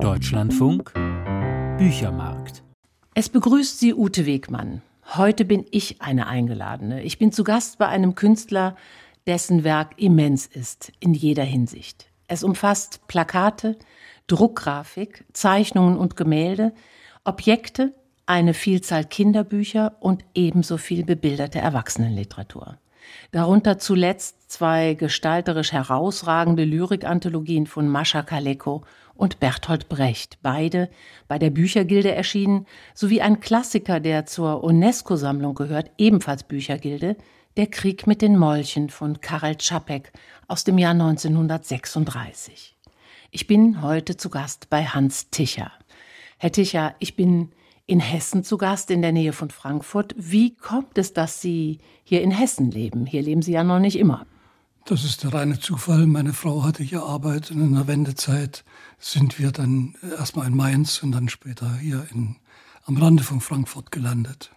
[0.00, 0.92] Deutschlandfunk
[1.78, 2.62] Büchermarkt.
[3.14, 4.82] Es begrüßt Sie Ute Wegmann.
[5.14, 7.02] Heute bin ich eine Eingeladene.
[7.02, 8.76] Ich bin zu Gast bei einem Künstler,
[9.26, 12.06] dessen Werk immens ist, in jeder Hinsicht.
[12.28, 13.76] Es umfasst Plakate,
[14.26, 16.72] Druckgrafik, Zeichnungen und Gemälde,
[17.24, 17.94] Objekte,
[18.26, 22.78] eine Vielzahl Kinderbücher und ebenso viel bebilderte Erwachsenenliteratur.
[23.30, 28.84] Darunter zuletzt zwei gestalterisch herausragende Lyrikanthologien von Mascha Kaleko
[29.14, 30.90] und Bertolt Brecht, beide
[31.28, 37.16] bei der Büchergilde erschienen, sowie ein Klassiker, der zur UNESCO-Sammlung gehört, ebenfalls Büchergilde,
[37.56, 40.12] Der Krieg mit den Molchen von Karel Čapek
[40.48, 42.76] aus dem Jahr 1936.
[43.30, 45.70] Ich bin heute zu Gast bei Hans Ticher.
[46.38, 47.52] Herr Ticher, ich bin
[47.86, 50.14] in Hessen zu Gast, in der Nähe von Frankfurt.
[50.16, 53.04] Wie kommt es, dass Sie hier in Hessen leben?
[53.04, 54.26] Hier leben Sie ja noch nicht immer.
[54.84, 56.06] Das ist der reine Zufall.
[56.06, 58.64] Meine Frau hatte hier Arbeit und in der Wendezeit
[58.98, 62.36] sind wir dann erstmal in Mainz und dann später hier in,
[62.84, 64.50] am Rande von Frankfurt gelandet.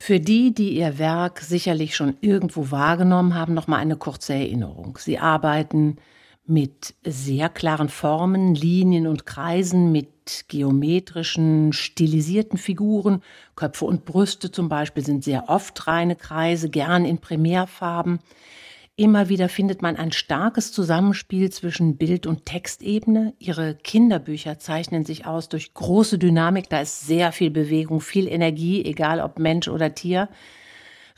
[0.00, 4.98] Für die, die Ihr Werk sicherlich schon irgendwo wahrgenommen haben, noch mal eine kurze Erinnerung.
[4.98, 5.98] Sie arbeiten
[6.46, 13.22] mit sehr klaren Formen, Linien und Kreisen, mit geometrischen, stilisierten Figuren.
[13.56, 18.20] Köpfe und Brüste zum Beispiel sind sehr oft reine Kreise, gern in Primärfarben.
[18.98, 23.34] Immer wieder findet man ein starkes Zusammenspiel zwischen Bild- und Textebene.
[23.38, 28.82] Ihre Kinderbücher zeichnen sich aus durch große Dynamik, da ist sehr viel Bewegung, viel Energie,
[28.82, 30.30] egal ob Mensch oder Tier.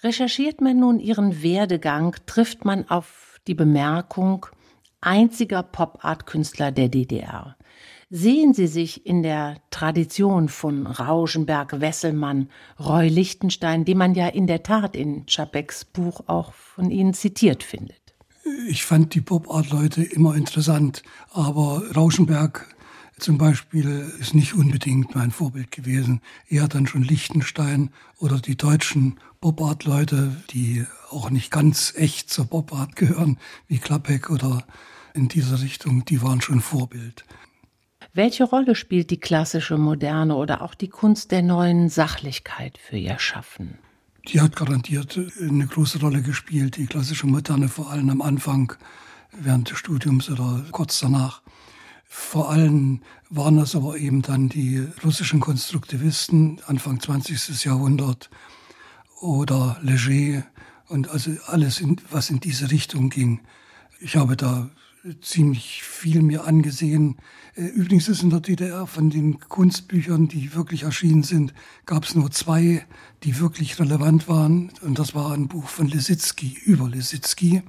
[0.02, 4.46] Recherchiert man nun ihren Werdegang, trifft man auf die Bemerkung,
[5.00, 7.58] einziger Pop-Art-Künstler der DDR.
[8.11, 12.48] Sehen Sie sich in der Tradition von Rauschenberg, Wesselmann,
[12.81, 17.62] Roy Lichtenstein, die man ja in der Tat in Chapeks Buch auch von Ihnen zitiert
[17.62, 18.01] findet?
[18.67, 22.75] Ich fand die Pop-Art-Leute immer interessant, aber Rauschenberg
[23.19, 26.23] zum Beispiel ist nicht unbedingt mein Vorbild gewesen.
[26.48, 32.97] Eher dann schon Lichtenstein oder die deutschen Pop-Art-Leute, die auch nicht ganz echt zur Pop-Art
[32.97, 33.36] gehören,
[33.67, 34.64] wie Klappek oder
[35.13, 37.27] in dieser Richtung, die waren schon Vorbild.
[38.14, 43.19] Welche Rolle spielt die klassische Moderne oder auch die Kunst der neuen Sachlichkeit für Ihr
[43.19, 43.79] Schaffen?
[44.29, 48.74] Die hat garantiert eine große Rolle gespielt, die klassische Moderne, vor allem am Anfang,
[49.33, 51.42] während des Studiums oder kurz danach.
[52.05, 57.64] Vor allem waren das aber eben dann die russischen Konstruktivisten Anfang 20.
[57.64, 58.30] Jahrhundert
[59.20, 60.45] oder Leger
[60.89, 63.41] und also alles, was in diese Richtung ging.
[64.01, 64.70] Ich habe da
[65.20, 67.17] ziemlich viel mir angesehen.
[67.55, 71.55] Äh, übrigens ist in der DDR von den Kunstbüchern, die wirklich erschienen sind,
[71.86, 72.86] gab es nur zwei,
[73.24, 74.70] die wirklich relevant waren.
[74.83, 77.63] Und das war ein Buch von Lesitzky über Lesitzky,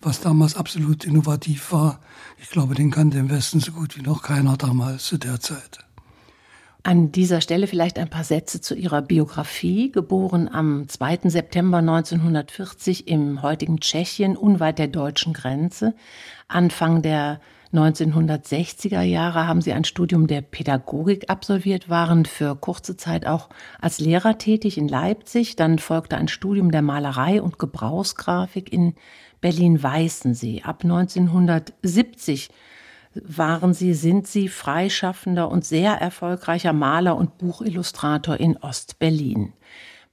[0.00, 2.00] was damals absolut innovativ war.
[2.40, 5.87] Ich glaube, den kannte im Westen so gut wie noch keiner damals zu der Zeit.
[6.88, 9.92] An dieser Stelle vielleicht ein paar Sätze zu Ihrer Biografie.
[9.92, 11.28] Geboren am 2.
[11.28, 15.92] September 1940 im heutigen Tschechien, unweit der deutschen Grenze.
[16.46, 17.42] Anfang der
[17.74, 23.50] 1960er Jahre haben Sie ein Studium der Pädagogik absolviert, waren für kurze Zeit auch
[23.82, 25.56] als Lehrer tätig in Leipzig.
[25.56, 28.94] Dann folgte ein Studium der Malerei und Gebrauchsgrafik in
[29.42, 30.62] Berlin-Weißensee.
[30.62, 32.48] Ab 1970
[33.26, 39.52] waren Sie, sind Sie freischaffender und sehr erfolgreicher Maler und Buchillustrator in Ostberlin.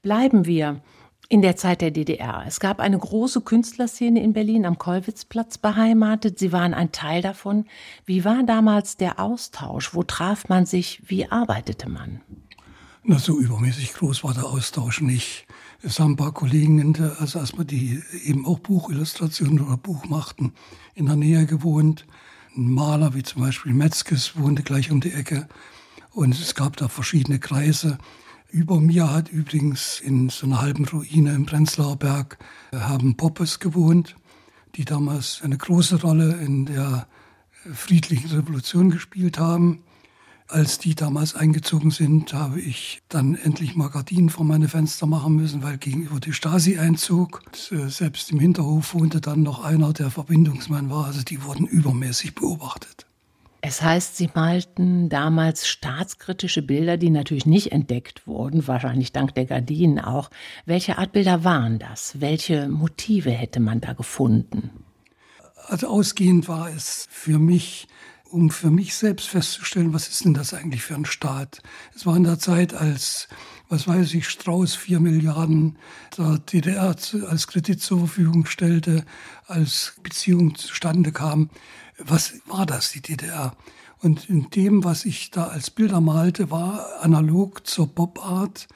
[0.01, 0.81] Bleiben wir
[1.29, 2.43] in der Zeit der DDR.
[2.47, 6.38] Es gab eine große Künstlerszene in Berlin am Kollwitzplatz beheimatet.
[6.39, 7.66] Sie waren ein Teil davon.
[8.05, 9.95] Wie war damals der Austausch?
[9.95, 11.01] Wo traf man sich?
[11.07, 12.22] Wie arbeitete man?
[13.03, 15.45] Na, so übermäßig groß war der Austausch nicht.
[15.83, 20.53] Es haben ein paar Kollegen, also erstmal die eben auch Buchillustrationen oder Buch machten,
[20.95, 22.07] in der Nähe gewohnt.
[22.57, 25.49] Ein Maler wie zum Beispiel Metzges wohnte gleich um die Ecke.
[26.11, 27.97] Und es gab da verschiedene Kreise.
[28.49, 32.38] Über mir hat übrigens in so einer halben Ruine im Prenzlauer Berg
[32.71, 34.16] äh, haben Poppes gewohnt,
[34.75, 37.07] die damals eine große Rolle in der
[37.73, 39.83] friedlichen Revolution gespielt haben.
[40.47, 45.35] Als die damals eingezogen sind, habe ich dann endlich mal Gardinen vor meine Fenster machen
[45.35, 47.41] müssen, weil gegenüber die Stasi einzog.
[47.72, 51.05] Äh, selbst im Hinterhof wohnte dann noch einer, der Verbindungsmann war.
[51.05, 53.08] Also die wurden übermäßig beobachtet.
[53.67, 59.46] Es heißt, Sie malten damals staatskritische Bilder, die natürlich nicht entdeckt wurden, wahrscheinlich dank der
[59.46, 60.29] Gardinen auch.
[60.67, 62.22] Welche Art Bilder waren das?
[62.22, 64.70] Welche Motive hätte man da gefunden?
[65.67, 67.87] Also ausgehend war es für mich
[68.35, 71.61] um für mich selbst festzustellen, was ist denn das eigentlich für ein Staat.
[71.96, 73.29] Es war in der Zeit, als,
[73.70, 75.78] was weiß ich, Strauß vier Milliarden
[76.17, 76.93] der DDR
[77.29, 79.05] als Kredit zur Verfügung stellte,
[79.47, 81.49] als Beziehung zustande kam.
[81.97, 83.55] Was war das, die DDR?
[83.99, 88.67] Und in dem, was ich da als Bilder malte, war analog zur Pop-Art,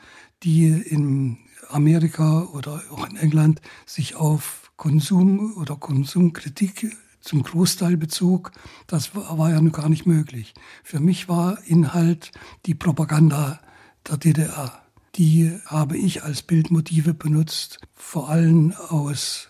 [0.42, 8.52] die in Amerika oder auch in England sich auf Konsum oder Konsumkritik zum Großteil bezog.
[8.88, 10.54] Das war ja nun gar nicht möglich.
[10.84, 12.32] Für mich war Inhalt
[12.66, 13.60] die Propaganda
[14.08, 14.82] der DDR.
[15.16, 19.48] Die habe ich als Bildmotive benutzt, vor allem aus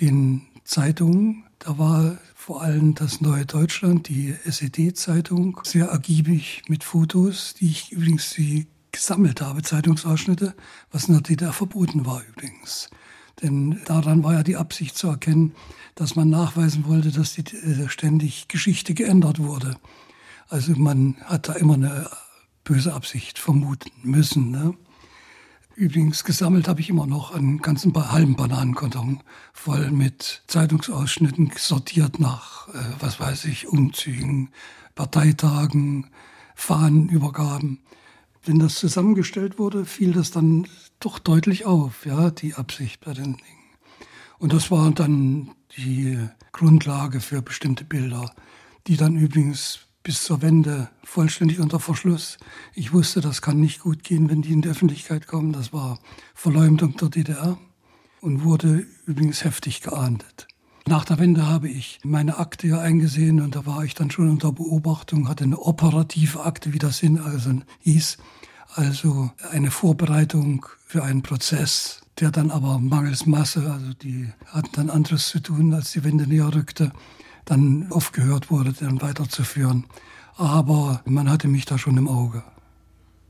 [0.00, 1.44] den Zeitungen.
[1.58, 7.92] Da war vor allem das Neue Deutschland, die SED-Zeitung, sehr ergiebig mit Fotos, die ich
[7.92, 10.54] übrigens die gesammelt habe, Zeitungsausschnitte,
[10.90, 12.90] was in der DDR verboten war übrigens.
[13.42, 15.54] Denn daran war ja die Absicht zu erkennen,
[15.94, 19.76] dass man nachweisen wollte, dass die, äh, ständig Geschichte geändert wurde.
[20.48, 22.10] Also man hat da immer eine
[22.64, 24.50] böse Absicht vermuten müssen.
[24.50, 24.74] Ne?
[25.74, 29.22] Übrigens gesammelt habe ich immer noch einen ganzen halben Bananenkarton
[29.52, 34.50] voll mit Zeitungsausschnitten, sortiert nach, äh, was weiß ich, Umzügen,
[34.94, 36.08] Parteitagen,
[36.54, 37.80] Fahnenübergaben.
[38.44, 40.66] Wenn das zusammengestellt wurde, fiel das dann
[41.00, 43.60] doch deutlich auf, ja, die Absicht bei den Dingen.
[44.38, 46.18] Und das war dann die
[46.52, 48.32] Grundlage für bestimmte Bilder,
[48.86, 52.38] die dann übrigens bis zur Wende vollständig unter Verschluss.
[52.74, 55.52] Ich wusste, das kann nicht gut gehen, wenn die in die Öffentlichkeit kommen.
[55.52, 55.98] Das war
[56.34, 57.58] Verleumdung der DDR
[58.20, 60.48] und wurde übrigens heftig geahndet.
[60.86, 64.30] Nach der Wende habe ich meine Akte ja eingesehen und da war ich dann schon
[64.30, 67.50] unter Beobachtung, hatte eine operative Akte, wie das in, also
[67.80, 68.16] hieß,
[68.74, 74.90] also eine Vorbereitung für einen Prozess, der dann aber mangels Masse, also die hatten dann
[74.90, 76.92] anderes zu tun, als die Wende näher rückte,
[77.44, 79.86] dann aufgehört wurde, dann weiterzuführen.
[80.36, 82.42] Aber man hatte mich da schon im Auge.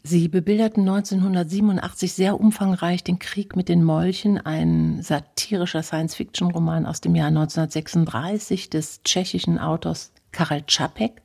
[0.03, 7.15] Sie bebilderten 1987 sehr umfangreich den Krieg mit den Molchen, ein satirischer Science-Fiction-Roman aus dem
[7.15, 11.21] Jahr 1936 des tschechischen Autors Karel Čapek,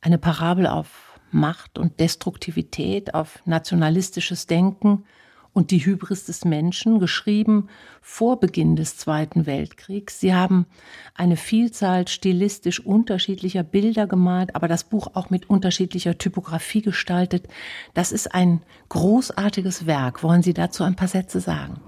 [0.00, 5.04] eine Parabel auf Macht und Destruktivität, auf nationalistisches Denken
[5.52, 7.68] und die Hybris des Menschen, geschrieben
[8.02, 10.20] vor Beginn des Zweiten Weltkriegs.
[10.20, 10.66] Sie haben
[11.14, 17.48] eine Vielzahl stilistisch unterschiedlicher Bilder gemalt, aber das Buch auch mit unterschiedlicher Typografie gestaltet.
[17.94, 20.22] Das ist ein großartiges Werk.
[20.22, 21.80] Wollen Sie dazu ein paar Sätze sagen?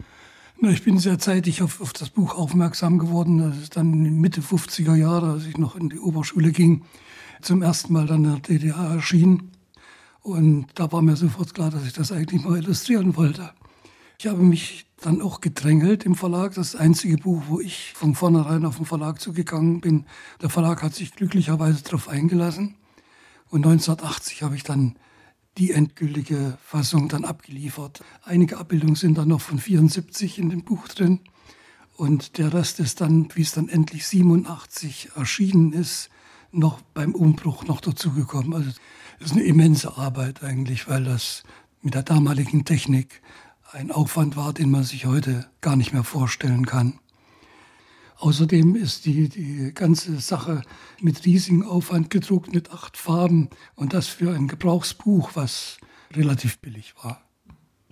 [0.62, 3.38] Ich bin sehr zeitig auf, auf das Buch aufmerksam geworden.
[3.38, 3.90] Das ist dann
[4.20, 6.84] Mitte 50er Jahre, als ich noch in die Oberschule ging,
[7.42, 9.52] zum ersten Mal dann in der DDR erschien.
[10.22, 13.50] Und da war mir sofort klar, dass ich das eigentlich mal illustrieren wollte.
[14.18, 16.54] Ich habe mich dann auch gedrängelt im Verlag.
[16.54, 20.06] Das einzige Buch, wo ich von vornherein auf den Verlag zugegangen bin.
[20.40, 22.76] Der Verlag hat sich glücklicherweise darauf eingelassen.
[23.48, 24.96] Und 1980 habe ich dann
[25.58, 28.02] die endgültige Fassung dann abgeliefert.
[28.24, 31.20] Einige Abbildungen sind dann noch von 74 in dem Buch drin.
[31.96, 36.10] Und der Rest ist dann, wie es dann endlich 87 erschienen ist,
[36.56, 38.54] noch beim Umbruch noch dazugekommen.
[38.54, 38.70] Also
[39.18, 41.42] das ist eine immense Arbeit eigentlich, weil das
[41.82, 43.22] mit der damaligen Technik
[43.72, 46.98] ein Aufwand war, den man sich heute gar nicht mehr vorstellen kann.
[48.18, 50.62] Außerdem ist die, die ganze Sache
[51.00, 55.78] mit riesigem Aufwand gedruckt, mit acht Farben und das für ein Gebrauchsbuch, was
[56.12, 57.25] relativ billig war.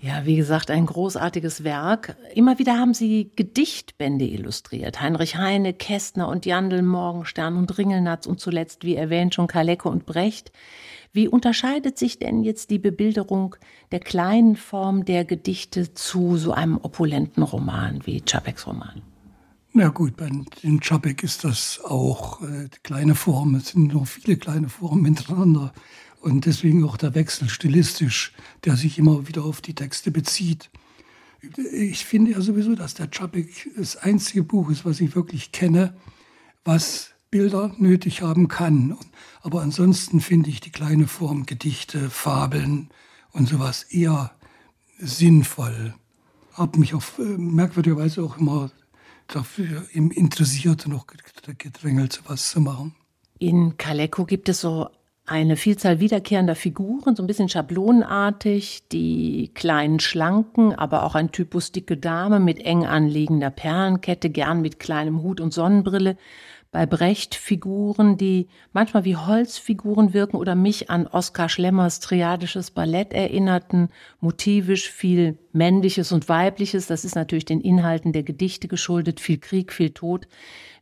[0.05, 2.15] Ja, wie gesagt, ein großartiges Werk.
[2.35, 5.01] Immer wieder haben Sie Gedichtbände illustriert.
[5.01, 10.05] Heinrich Heine, Kästner und Jandl, Morgenstern und Ringelnatz und zuletzt, wie erwähnt, schon Kalecke und
[10.05, 10.53] Brecht.
[11.15, 13.57] Wie unterscheidet sich denn jetzt die Bebilderung
[13.93, 19.01] der kleinen Form der Gedichte zu so einem opulenten Roman wie Čapeks Roman?
[19.73, 20.29] Na gut, bei
[20.63, 23.55] den Čapek ist das auch äh, kleine Formen.
[23.55, 25.73] Es sind nur viele kleine Formen hintereinander.
[26.25, 28.33] Und deswegen auch der Wechsel stilistisch,
[28.65, 30.71] der sich immer wieder auf die Texte bezieht.
[31.71, 35.95] Ich finde ja sowieso, dass der Čapek das einzige Buch ist, was ich wirklich kenne,
[36.65, 38.97] was Bilder nötig haben kann.
[39.43, 42.89] Aber ansonsten finde ich die kleine Form Gedichte, Fabeln
[43.33, 44.31] und sowas eher
[44.97, 45.93] sinnvoll.
[46.55, 48.71] Habe mich auf äh, merkwürdigerweise auch immer
[49.27, 51.07] dafür interessiert, noch
[51.59, 52.95] gedrängelt, sowas zu machen.
[53.39, 54.89] In Kaleko gibt es so
[55.27, 61.73] eine Vielzahl wiederkehrender Figuren, so ein bisschen schablonenartig, die kleinen Schlanken, aber auch ein Typus
[61.73, 66.17] dicke Dame mit eng anliegender Perlenkette, gern mit kleinem Hut und Sonnenbrille
[66.73, 73.13] bei Brecht Figuren, die manchmal wie Holzfiguren wirken oder mich an Oskar Schlemmers triadisches Ballett
[73.13, 73.91] erinnerten,
[74.21, 79.73] motivisch viel männliches und weibliches, das ist natürlich den Inhalten der Gedichte geschuldet, viel Krieg,
[79.73, 80.27] viel Tod.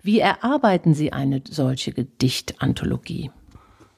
[0.02, 3.30] Wie erarbeiten Sie eine solche Gedichtanthologie?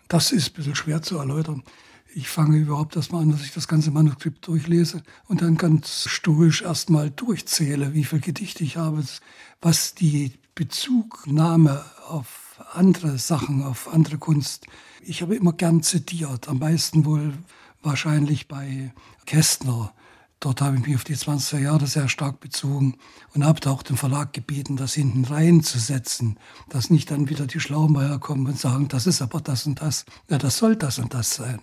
[0.09, 1.63] Das ist ein bisschen schwer zu erläutern.
[2.15, 6.63] Ich fange überhaupt erstmal an, dass ich das ganze Manuskript durchlese und dann ganz stoisch
[6.63, 9.03] erstmal durchzähle, wie viele Gedichte ich habe,
[9.61, 14.67] was die Bezugnahme auf andere Sachen, auf andere Kunst.
[15.03, 17.35] Ich habe immer gern zitiert, am meisten wohl
[17.83, 18.93] wahrscheinlich bei
[19.27, 19.93] Kästner.
[20.45, 22.99] Dort habe ich mich auf die 20er Jahre sehr stark bezogen
[23.33, 28.19] und habe auch den Verlag gebeten, das hinten reinzusetzen, dass nicht dann wieder die Schlaumeier
[28.19, 30.05] kommen und sagen, das ist aber das und das.
[30.29, 31.61] Ja, das soll das und das sein.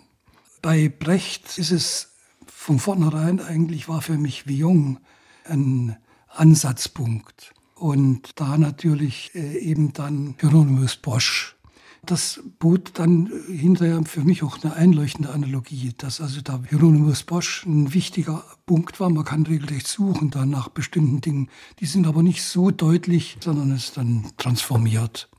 [0.63, 2.13] Bei Brecht ist es
[2.47, 4.97] von vornherein eigentlich war für mich wie jung
[5.45, 5.95] ein
[6.29, 7.53] Ansatzpunkt.
[7.75, 11.55] Und da natürlich äh, eben dann Hieronymus Bosch.
[12.03, 17.63] Das bot dann hinterher für mich auch eine einleuchtende Analogie, dass also da Hieronymus Bosch
[17.65, 19.09] ein wichtiger Punkt war.
[19.11, 21.49] Man kann regelrecht suchen dann nach bestimmten Dingen.
[21.79, 25.29] Die sind aber nicht so deutlich, sondern es dann transformiert.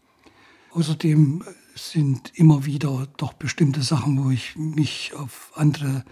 [0.71, 1.43] Außerdem
[1.75, 6.05] sind immer wieder doch bestimmte Sachen, wo ich mich auf andere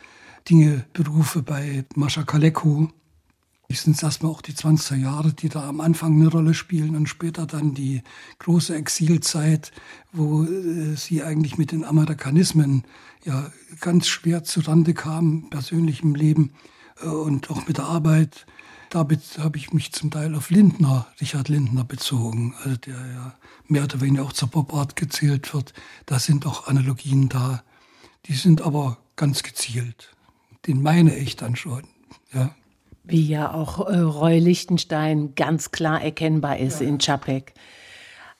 [0.48, 1.42] Dinge berufe.
[1.42, 2.88] Bei Mascha Kaleku
[3.78, 7.08] sind es erstmal auch die 20er Jahre, die da am Anfang eine Rolle spielen und
[7.08, 8.02] später dann die
[8.40, 9.70] große Exilzeit,
[10.12, 12.84] wo äh, sie eigentlich mit den Amerikanismen
[13.24, 16.52] ja ganz schwer zurande kam, persönlich im Leben
[17.00, 18.44] äh, und auch mit der Arbeit.
[18.88, 23.34] Damit habe ich mich zum Teil auf Lindner, Richard Lindner bezogen, also der ja
[23.68, 25.74] mehr oder weniger auch zur Pop Art gezählt wird.
[26.06, 27.62] Da sind auch Analogien da.
[28.26, 30.16] Die sind aber ganz gezielt.
[30.66, 31.84] Den meine ich dann schon.
[32.32, 32.52] Ja.
[33.02, 36.86] Wie ja auch äh, Roy Lichtenstein ganz klar erkennbar ist ja.
[36.86, 37.54] in Čapek.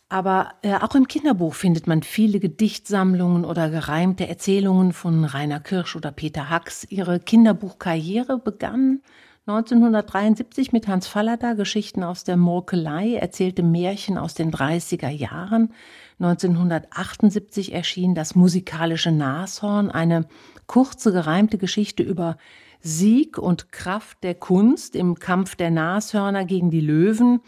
[0.09, 5.95] Aber äh, auch im Kinderbuch findet man viele Gedichtsammlungen oder gereimte Erzählungen von Rainer Kirsch
[5.95, 6.85] oder Peter Hacks.
[6.90, 9.02] Ihre Kinderbuchkarriere begann
[9.47, 15.73] 1973 mit Hans Fallada, Geschichten aus der Murkelei, erzählte Märchen aus den 30er Jahren.
[16.19, 20.26] 1978 erschien das musikalische Nashorn, eine
[20.67, 22.37] kurze gereimte Geschichte über
[22.81, 27.41] Sieg und Kraft der Kunst im Kampf der Nashörner gegen die Löwen.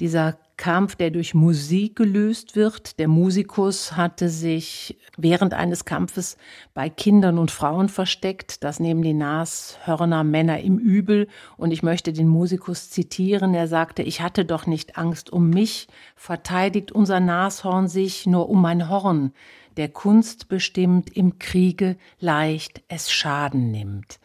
[0.00, 2.98] Dieser Kampf, der durch Musik gelöst wird.
[2.98, 6.36] Der Musikus hatte sich während eines Kampfes
[6.74, 8.62] bei Kindern und Frauen versteckt.
[8.64, 11.28] Das nehmen die Nashörner Männer im Übel.
[11.56, 13.54] Und ich möchte den Musikus zitieren.
[13.54, 18.60] Er sagte, ich hatte doch nicht Angst um mich, verteidigt unser Nashorn sich nur um
[18.60, 19.32] mein Horn,
[19.76, 24.18] der Kunst bestimmt im Kriege leicht es Schaden nimmt.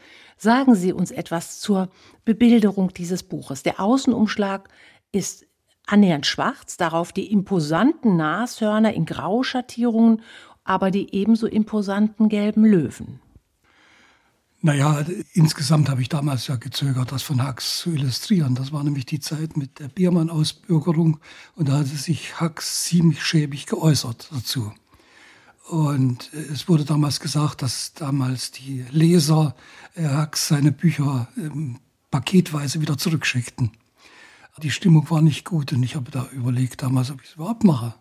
[0.44, 1.88] Sagen Sie uns etwas zur
[2.26, 3.64] Bebilderung dieses Buches.
[3.64, 4.68] Der Außenumschlag
[5.14, 5.46] ist
[5.88, 10.22] annähernd schwarz, darauf die imposanten Nashörner in Grauschattierungen,
[10.66, 13.22] aber die ebenso imposanten gelben Löwen.
[14.62, 18.54] Naja, insgesamt habe ich damals ja gezögert, das von Hacks zu illustrieren.
[18.54, 21.22] Das war nämlich die Zeit mit der Biermann-Ausbürgerung
[21.56, 24.74] und da hatte sich Hacks ziemlich schäbig geäußert dazu.
[25.70, 29.56] Und es wurde damals gesagt, dass damals die Leser
[29.96, 31.80] Hacks seine Bücher ähm,
[32.12, 33.72] paketweise wieder zurückschickten.
[34.62, 37.64] Die Stimmung war nicht gut und ich habe da überlegt damals, ob ich es überhaupt
[37.64, 37.96] mache.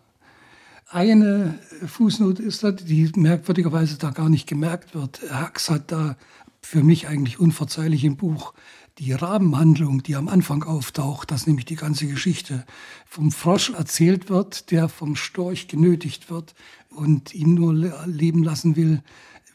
[0.89, 5.21] Eine Fußnote ist da, die merkwürdigerweise da gar nicht gemerkt wird.
[5.31, 6.15] Hacks hat da
[6.61, 8.53] für mich eigentlich unverzeihlich im Buch
[8.99, 12.65] die Rahmenhandlung, die am Anfang auftaucht, dass nämlich die ganze Geschichte
[13.07, 16.53] vom Frosch erzählt wird, der vom Storch genötigt wird
[16.89, 17.73] und ihn nur
[18.05, 19.01] leben lassen will,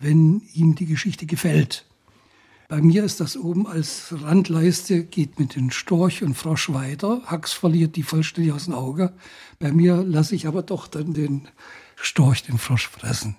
[0.00, 1.84] wenn ihm die Geschichte gefällt.
[2.68, 7.22] Bei mir ist das oben als Randleiste, geht mit den Storch und Frosch weiter.
[7.24, 9.14] Hax verliert die vollständig aus dem Auge.
[9.58, 11.48] Bei mir lasse ich aber doch dann den
[11.96, 13.36] Storch den Frosch fressen.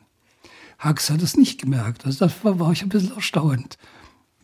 [0.80, 2.06] Hax hat es nicht gemerkt.
[2.06, 3.78] Also da war, war ich ein bisschen erstaunt.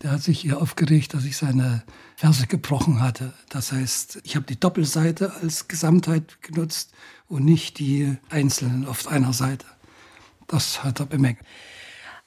[0.06, 1.82] Der hat sich hier aufgeregt, dass ich seine
[2.16, 3.34] Verse gebrochen hatte.
[3.50, 6.94] Das heißt, ich habe die Doppelseite als Gesamtheit genutzt
[7.28, 9.66] und nicht die einzelnen auf einer Seite.
[10.46, 11.44] Das hat er bemängelt.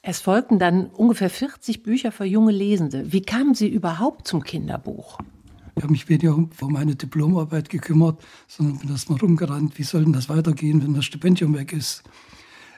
[0.02, 3.12] Es folgten dann ungefähr 40 Bücher für junge Lesende.
[3.12, 5.20] Wie kamen Sie überhaupt zum Kinderbuch?
[5.76, 9.78] Ich habe mich weniger um meine Diplomarbeit gekümmert, sondern bin erst mal rumgerannt.
[9.78, 12.02] Wie soll denn das weitergehen, wenn das Stipendium weg ist?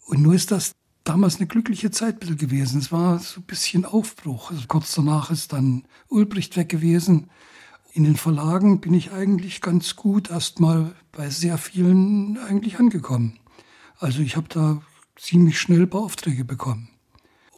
[0.05, 0.73] Und nur ist das
[1.05, 2.81] damals eine glückliche Zeit gewesen.
[2.81, 4.51] Es war so ein bisschen Aufbruch.
[4.51, 7.31] Also kurz danach ist dann Ulbricht weg gewesen.
[7.93, 13.39] In den Verlagen bin ich eigentlich ganz gut erst mal bei sehr vielen eigentlich angekommen.
[13.99, 14.83] Also ich habe da
[15.17, 16.89] ziemlich schnell Beaufträge bekommen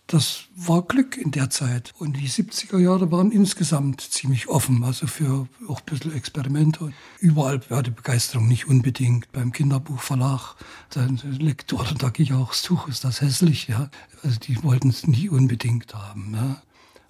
[0.07, 1.95] das war Glück in der Zeit.
[1.99, 6.93] Und die 70er Jahre waren insgesamt ziemlich offen, also für auch ein bisschen Experimente.
[7.19, 9.33] Überall war die Begeisterung nicht unbedingt.
[9.33, 10.57] Beim Kinderbuchverlag,
[10.95, 13.91] der Lektor, da gehe ich auch das Tuch, ist das hässlich, ja.
[14.23, 16.63] Also die wollten es nicht unbedingt haben, ja.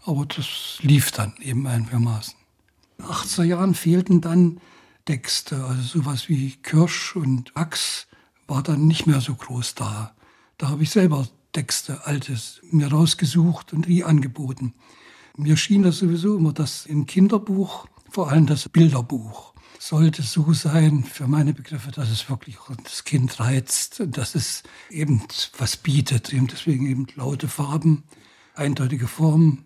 [0.05, 2.35] Aber das lief dann eben einigermaßen.
[2.99, 4.61] In den 80er Jahren fehlten dann
[5.05, 8.07] Texte, also sowas wie Kirsch und Ax
[8.47, 10.15] war dann nicht mehr so groß da.
[10.59, 14.75] Da habe ich selber Texte, Altes, mir rausgesucht und die angeboten.
[15.37, 21.05] Mir schien das sowieso immer, dass im Kinderbuch, vor allem das Bilderbuch, sollte so sein,
[21.05, 25.23] für meine Begriffe, dass es wirklich das Kind reizt und dass es eben
[25.59, 26.33] was bietet.
[26.33, 28.05] Eben deswegen eben laute Farben,
[28.55, 29.65] eindeutige Formen.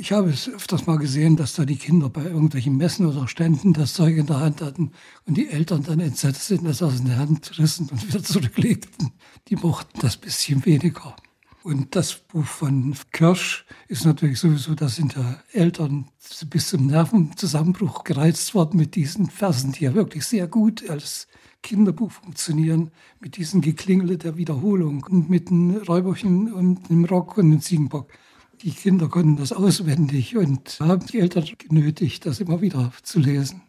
[0.00, 3.74] Ich habe es öfters mal gesehen, dass da die Kinder bei irgendwelchen Messen oder Ständen
[3.74, 4.92] das Zeug in der Hand hatten
[5.26, 9.12] und die Eltern dann entsetzt sind, das aus der Hand rissen und wieder zurücklegten.
[9.48, 11.14] Die mochten das bisschen weniger.
[11.62, 16.06] Und das Buch von Kirsch ist natürlich sowieso, da sind ja Eltern
[16.48, 21.28] bis zum Nervenzusammenbruch gereizt worden mit diesen Versen, die ja wirklich sehr gut als
[21.62, 22.90] Kinderbuch funktionieren,
[23.20, 28.10] mit diesen Geklingele der Wiederholung und mit den Räuberchen und dem Rock und dem Ziegenbock.
[28.62, 33.62] Die Kinder konnten das auswendig und haben die Eltern genötigt, das immer wieder zu lesen.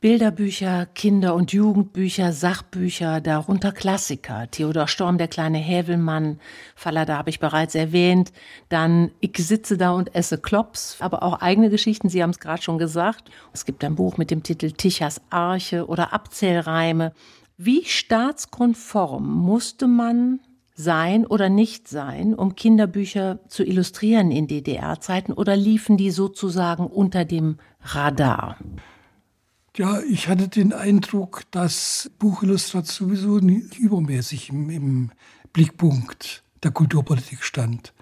[0.00, 4.50] Bilderbücher, Kinder- und Jugendbücher, Sachbücher, darunter Klassiker.
[4.50, 6.40] Theodor Storm, der kleine Hävelmann,
[6.74, 8.32] Fallada habe ich bereits erwähnt.
[8.68, 12.62] Dann Ich sitze da und esse Klops, aber auch eigene Geschichten, Sie haben es gerade
[12.62, 13.30] schon gesagt.
[13.54, 17.14] Es gibt ein Buch mit dem Titel Tichers Arche oder Abzählreime.
[17.56, 20.40] Wie staatskonform musste man
[20.74, 27.24] sein oder nicht sein, um Kinderbücher zu illustrieren in DDR-Zeiten oder liefen die sozusagen unter
[27.24, 28.58] dem Radar?
[29.76, 35.10] Ja, ich hatte den Eindruck, dass Buchillustration sowieso übermäßig im, im
[35.52, 37.92] Blickpunkt der Kulturpolitik stand.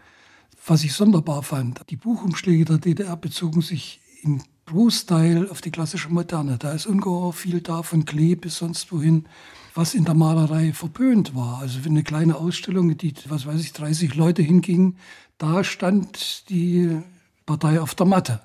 [0.66, 6.08] Was ich sonderbar fand, die Buchumschläge der DDR bezogen sich in Großteil auf die klassische
[6.08, 6.56] Moderne.
[6.58, 9.26] Da ist ungeheuer viel da, von Klee bis sonst wohin,
[9.74, 11.58] was in der Malerei verpönt war.
[11.60, 14.96] Also für eine kleine Ausstellung, die, was weiß ich, 30 Leute hingingen,
[15.38, 17.00] da stand die
[17.46, 18.40] Partei auf der Matte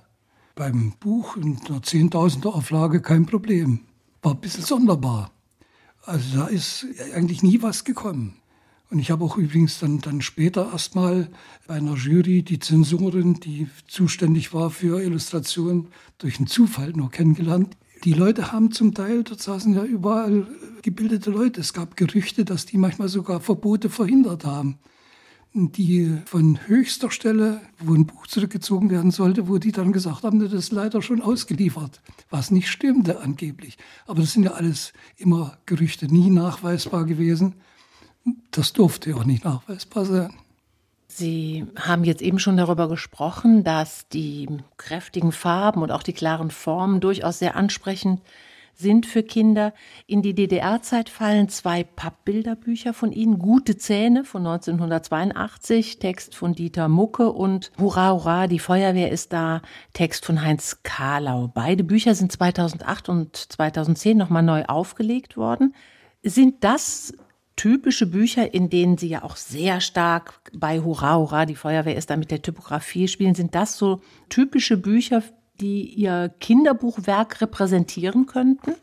[0.55, 3.81] beim Buch in einer Zehntausender Auflage kein Problem.
[4.22, 5.31] War ein bisschen sonderbar.
[6.03, 8.38] Also da ist eigentlich nie was gekommen.
[8.89, 11.29] Und ich habe auch übrigens dann, dann später erstmal
[11.67, 17.75] bei einer Jury die Zensorin, die zuständig war für Illustration, durch einen Zufall nur kennengelernt.
[18.07, 20.47] Die Leute haben zum Teil, dort saßen ja überall
[20.81, 21.59] gebildete Leute.
[21.59, 24.79] Es gab Gerüchte, dass die manchmal sogar Verbote verhindert haben
[25.53, 30.39] die von höchster Stelle, wo ein Buch zurückgezogen werden sollte, wo die dann gesagt haben,
[30.39, 33.77] das ist leider schon ausgeliefert, was nicht stimmte angeblich.
[34.05, 37.55] Aber das sind ja alles immer Gerüchte, nie nachweisbar gewesen.
[38.51, 40.33] Das durfte auch nicht nachweisbar sein.
[41.07, 46.51] Sie haben jetzt eben schon darüber gesprochen, dass die kräftigen Farben und auch die klaren
[46.51, 48.22] Formen durchaus sehr ansprechend
[48.77, 49.74] sind für Kinder.
[50.05, 56.87] In die DDR-Zeit fallen zwei Pappbilderbücher von ihnen, Gute Zähne von 1982, Text von Dieter
[56.87, 59.61] Mucke und Hurra, Hurra, die Feuerwehr ist da,
[59.93, 61.50] Text von Heinz Karlau.
[61.53, 65.74] Beide Bücher sind 2008 und 2010 nochmal neu aufgelegt worden.
[66.22, 67.13] Sind das
[67.57, 72.09] typische Bücher, in denen Sie ja auch sehr stark bei Hurra, Hurra, die Feuerwehr ist
[72.09, 75.22] da mit der Typografie spielen, sind das so typische Bücher
[75.59, 78.75] die Ihr Kinderbuchwerk repräsentieren könnten?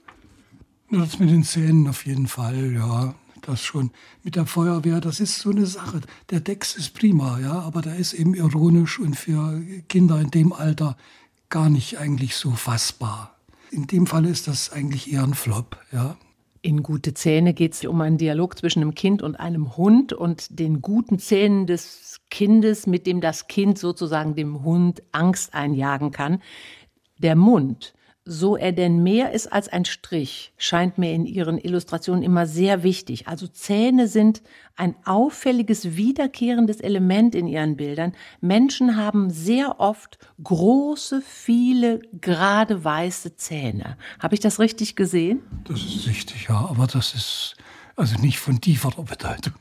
[0.91, 3.15] Das mit den Zähnen auf jeden Fall, ja.
[3.43, 3.91] Das schon.
[4.23, 6.01] Mit der Feuerwehr, das ist so eine Sache.
[6.31, 10.53] Der Dex ist prima, ja, aber der ist eben ironisch und für Kinder in dem
[10.53, 10.97] Alter
[11.51, 13.37] gar nicht eigentlich so fassbar.
[13.71, 16.17] In dem Fall ist das eigentlich eher ein Flop, ja.
[16.65, 20.59] In Gute Zähne geht es um einen Dialog zwischen einem Kind und einem Hund und
[20.59, 26.41] den guten Zähnen des Kindes, mit dem das Kind sozusagen dem Hund Angst einjagen kann.
[27.19, 27.93] Der Mund
[28.27, 32.83] so er denn mehr ist als ein Strich, scheint mir in Ihren Illustrationen immer sehr
[32.83, 33.29] wichtig.
[33.29, 34.43] Also Zähne sind
[34.77, 38.15] ein auffälliges, wiederkehrendes Element in Ihren Bildern.
[38.41, 43.99] Menschen haben sehr oft große, viele, gerade weiße Zähne.
[44.19, 45.43] Habe ich das richtig gesehen?
[45.65, 47.57] Das ist richtig, ja, aber das ist
[47.95, 49.55] also nicht von tieferer Bedeutung.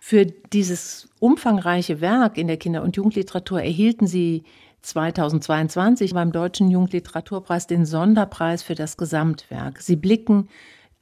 [0.00, 4.44] Für dieses umfangreiche Werk in der Kinder- und Jugendliteratur erhielten Sie
[4.86, 9.82] 2022 beim Deutschen Jugendliteraturpreis den Sonderpreis für das Gesamtwerk.
[9.82, 10.48] Sie blicken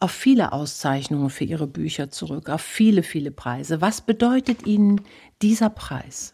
[0.01, 3.81] auf viele Auszeichnungen für Ihre Bücher zurück, auf viele, viele Preise.
[3.81, 5.03] Was bedeutet Ihnen
[5.43, 6.33] dieser Preis?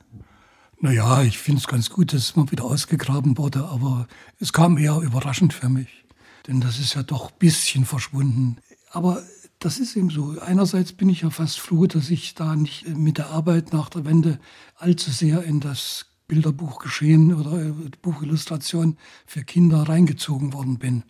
[0.79, 4.07] Naja, ich finde es ganz gut, dass mal wieder ausgegraben wurde, aber
[4.39, 6.05] es kam eher überraschend für mich.
[6.47, 8.59] Denn das ist ja doch ein bisschen verschwunden.
[8.91, 9.23] Aber
[9.59, 10.37] das ist eben so.
[10.41, 14.07] Einerseits bin ich ja fast froh, dass ich da nicht mit der Arbeit nach der
[14.07, 14.39] Wende
[14.77, 21.03] allzu sehr in das Bilderbuchgeschehen oder äh, Buchillustration für Kinder reingezogen worden bin.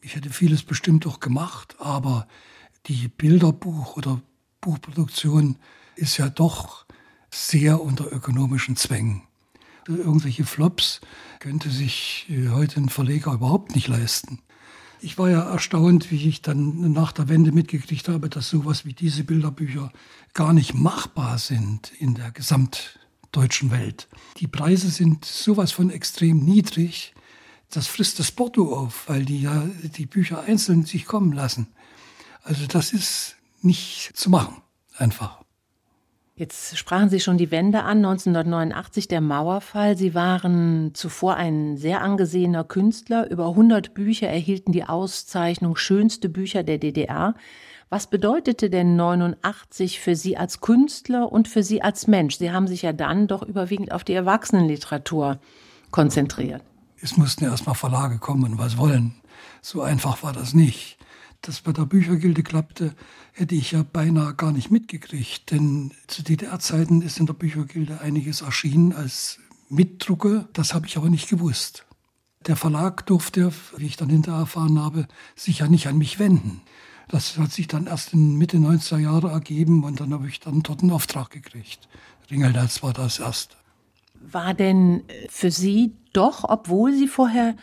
[0.00, 2.26] Ich hätte vieles bestimmt auch gemacht, aber
[2.86, 4.20] die Bilderbuch- oder
[4.60, 5.58] Buchproduktion
[5.94, 6.86] ist ja doch
[7.30, 9.22] sehr unter ökonomischen Zwängen.
[9.86, 11.00] Irgendwelche Flops
[11.38, 14.40] könnte sich äh, heute ein Verleger überhaupt nicht leisten.
[15.00, 18.92] Ich war ja erstaunt, wie ich dann nach der Wende mitgekriegt habe, dass sowas wie
[18.92, 19.92] diese Bilderbücher
[20.34, 22.98] gar nicht machbar sind in der Gesamt
[23.32, 24.08] deutschen Welt.
[24.38, 27.14] Die Preise sind sowas von extrem niedrig,
[27.70, 31.68] das frisst das Porto auf, weil die ja die Bücher einzeln sich kommen lassen.
[32.42, 34.62] Also das ist nicht zu machen,
[34.96, 35.42] einfach.
[36.38, 39.96] Jetzt sprachen Sie schon die Wende an, 1989 der Mauerfall.
[39.96, 43.30] Sie waren zuvor ein sehr angesehener Künstler.
[43.30, 47.34] Über 100 Bücher erhielten die Auszeichnung Schönste Bücher der DDR.
[47.88, 52.36] Was bedeutete denn 89 für Sie als Künstler und für Sie als Mensch?
[52.36, 55.38] Sie haben sich ja dann doch überwiegend auf die Erwachsenenliteratur
[55.92, 56.62] konzentriert.
[57.00, 59.14] Es mussten erst mal Verlage kommen und was wollen.
[59.62, 60.98] So einfach war das nicht.
[61.42, 62.92] Dass bei der Büchergilde klappte,
[63.32, 68.40] hätte ich ja beinahe gar nicht mitgekriegt, denn zu DDR-Zeiten ist in der Büchergilde einiges
[68.40, 71.86] erschienen als Mitdrucke, das habe ich aber nicht gewusst.
[72.46, 76.62] Der Verlag durfte, wie ich dann hinterher erfahren habe, sich ja nicht an mich wenden.
[77.08, 80.62] Das hat sich dann erst in Mitte 90er Jahre ergeben und dann habe ich dann
[80.62, 81.88] dort einen Auftrag gekriegt.
[82.30, 83.54] Ringelnatz war das erste.
[84.20, 87.54] War denn für Sie doch, obwohl Sie vorher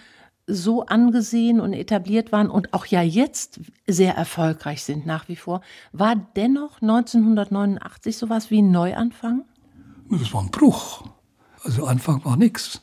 [0.47, 5.61] so angesehen und etabliert waren und auch ja jetzt sehr erfolgreich sind nach wie vor,
[5.91, 9.45] war dennoch 1989 sowas wie ein Neuanfang?
[10.09, 11.05] Das war ein Bruch.
[11.63, 12.81] Also Anfang war nichts.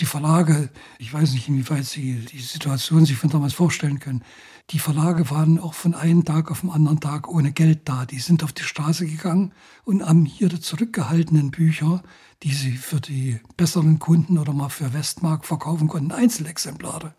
[0.00, 4.22] Die Verlage, ich weiß nicht, inwieweit Sie die Situation sich von damals vorstellen können,
[4.70, 8.06] die Verlage waren auch von einem Tag auf den anderen Tag ohne Geld da.
[8.06, 9.52] Die sind auf die Straße gegangen
[9.84, 12.02] und haben ihre zurückgehaltenen Bücher,
[12.42, 17.14] die sie für die besseren Kunden oder mal für Westmark verkaufen konnten, Einzelexemplare,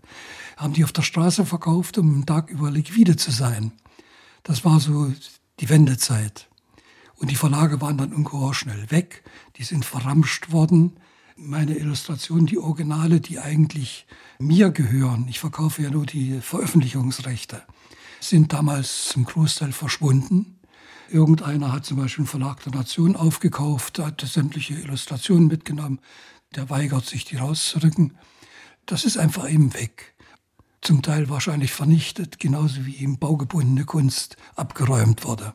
[0.58, 3.72] haben die auf der Straße verkauft, um einen Tag über liquide zu sein.
[4.42, 5.14] Das war so
[5.60, 6.50] die Wendezeit.
[7.16, 9.24] Und die Verlage waren dann ungeheuer schnell weg.
[9.58, 10.98] Die sind verramscht worden
[11.36, 14.08] meine Illustrationen, die Originale, die eigentlich
[14.40, 17.62] mir gehören, ich verkaufe ja nur die Veröffentlichungsrechte,
[18.20, 20.60] sind damals zum Großteil verschwunden.
[21.10, 26.00] Irgendeiner hat zum Beispiel einen Verlag der Nation aufgekauft, hat sämtliche Illustrationen mitgenommen,
[26.56, 28.18] der weigert sich, die rauszurücken.
[28.86, 30.16] Das ist einfach eben weg.
[30.82, 35.54] Zum Teil wahrscheinlich vernichtet, genauso wie eben baugebundene Kunst abgeräumt wurde.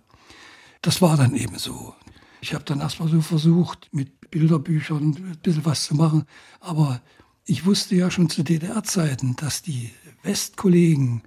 [0.82, 1.94] Das war dann eben so.
[2.40, 6.24] Ich habe dann erstmal so versucht, mit Bilderbüchern ein bisschen was zu machen.
[6.60, 7.00] Aber
[7.44, 9.90] ich wusste ja schon zu DDR-Zeiten, dass die
[10.22, 11.22] Westkollegen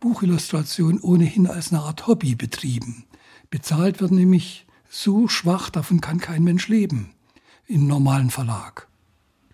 [0.00, 3.04] Buchillustration ohnehin als eine Art Hobby betrieben.
[3.50, 7.10] Bezahlt wird nämlich so schwach, davon kann kein Mensch leben
[7.66, 8.88] im normalen Verlag.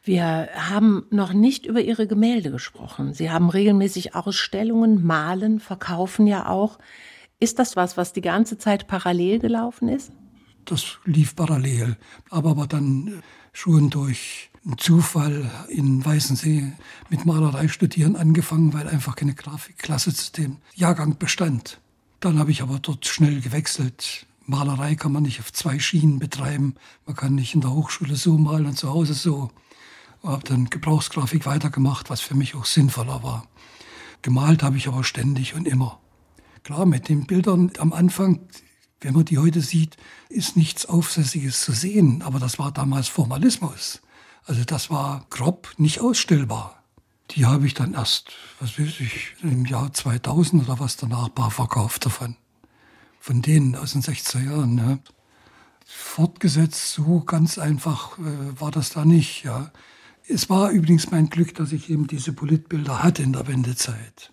[0.05, 3.15] Wir haben noch nicht über Ihre Gemälde gesprochen.
[3.15, 6.79] Sie haben regelmäßig Ausstellungen, malen, verkaufen ja auch.
[7.39, 10.13] Ist das was, was die ganze Zeit parallel gelaufen ist?
[10.65, 11.97] Das lief parallel,
[12.31, 13.23] aber, aber dann
[13.53, 16.73] schon durch einen Zufall in Weißensee
[17.11, 21.81] mit Malerei studieren angefangen, weil einfach keine Grafikklasse zu dem Jahrgang bestand.
[22.21, 24.27] Dann habe ich aber dort schnell gewechselt.
[24.47, 26.75] Malerei kann man nicht auf zwei Schienen betreiben.
[27.07, 29.51] Man kann nicht in der Hochschule so malen und zu Hause so.
[30.23, 33.49] Ich habe dann Gebrauchsgrafik weitergemacht, was für mich auch sinnvoller war.
[34.23, 35.99] Gemalt habe ich aber ständig und immer.
[36.63, 38.39] Klar, mit den Bildern am Anfang,
[39.03, 39.97] wenn man die heute sieht,
[40.29, 44.01] ist nichts Aufsässiges zu sehen, aber das war damals Formalismus.
[44.45, 46.83] Also das war grob nicht ausstellbar.
[47.33, 51.51] Die habe ich dann erst, was weiß ich, im Jahr 2000 oder was danach bar
[51.51, 52.37] verkauft davon.
[53.21, 54.79] Von denen aus den 60er Jahren.
[54.79, 54.99] Ja.
[55.87, 59.45] Fortgesetzt, so ganz einfach äh, war das da nicht.
[59.45, 59.73] Ja.
[60.27, 64.33] Es war übrigens mein Glück, dass ich eben diese Politbilder hatte in der Wendezeit.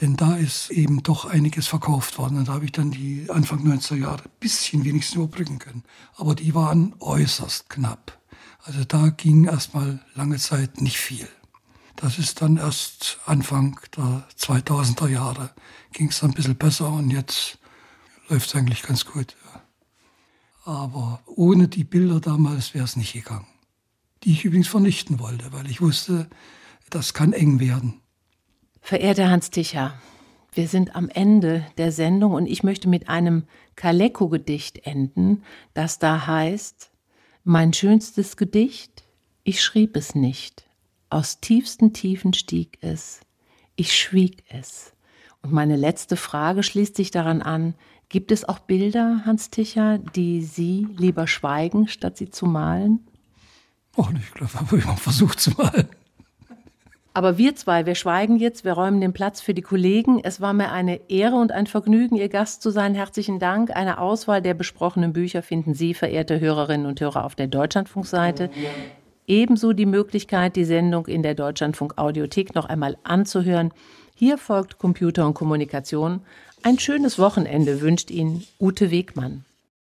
[0.00, 2.38] Denn da ist eben doch einiges verkauft worden.
[2.38, 5.84] Und da habe ich dann die Anfang 90er Jahre ein bisschen wenigstens überbrücken können.
[6.16, 8.18] Aber die waren äußerst knapp.
[8.62, 11.28] Also da ging erstmal lange Zeit nicht viel.
[11.96, 15.50] Das ist dann erst Anfang der 2000er Jahre
[15.92, 17.58] ging es dann ein bisschen besser und jetzt
[18.28, 19.36] läuft es eigentlich ganz gut.
[20.64, 23.46] Aber ohne die Bilder damals wäre es nicht gegangen.
[24.22, 26.28] Die ich übrigens vernichten wollte, weil ich wusste,
[26.90, 28.00] das kann eng werden.
[28.80, 29.94] Verehrter Hans Ticher,
[30.52, 33.44] wir sind am Ende der Sendung und ich möchte mit einem
[33.76, 36.90] Kaleko-Gedicht enden, das da heißt,
[37.44, 39.04] mein schönstes Gedicht,
[39.44, 40.64] ich schrieb es nicht,
[41.08, 43.20] aus tiefsten Tiefen stieg es,
[43.76, 44.92] ich schwieg es.
[45.42, 47.74] Und meine letzte Frage schließt sich daran an,
[48.08, 53.06] gibt es auch Bilder, Hans Ticher, die Sie lieber schweigen, statt sie zu malen?
[53.96, 55.88] Oh, ich glaube, habe ich mal versucht zu malen.
[57.12, 60.20] Aber wir zwei, wir schweigen jetzt, wir räumen den Platz für die Kollegen.
[60.22, 62.94] Es war mir eine Ehre und ein Vergnügen, Ihr Gast zu sein.
[62.94, 63.74] Herzlichen Dank.
[63.74, 68.50] Eine Auswahl der besprochenen Bücher finden Sie, verehrte Hörerinnen und Hörer, auf der Deutschlandfunkseite.
[69.26, 73.72] Ebenso die Möglichkeit, die Sendung in der Deutschlandfunk Audiothek noch einmal anzuhören.
[74.14, 76.20] Hier folgt Computer und Kommunikation.
[76.62, 79.44] Ein schönes Wochenende wünscht Ihnen Ute Wegmann.